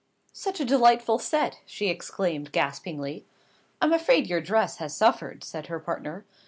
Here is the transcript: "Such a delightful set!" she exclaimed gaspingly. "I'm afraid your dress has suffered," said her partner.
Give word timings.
"Such 0.33 0.59
a 0.59 0.65
delightful 0.65 1.19
set!" 1.19 1.59
she 1.63 1.87
exclaimed 1.89 2.51
gaspingly. 2.51 3.27
"I'm 3.79 3.93
afraid 3.93 4.25
your 4.25 4.41
dress 4.41 4.77
has 4.77 4.97
suffered," 4.97 5.43
said 5.43 5.67
her 5.67 5.79
partner. 5.79 6.25